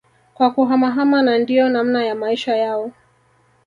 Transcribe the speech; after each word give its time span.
kwa 0.33 0.51
kuhamahama 0.51 1.21
na 1.21 1.37
ndio 1.37 1.69
namna 1.69 2.05
ya 2.05 2.15
Maisha 2.15 2.55
yao 2.55 2.91